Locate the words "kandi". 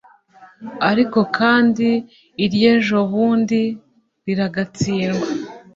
1.37-1.89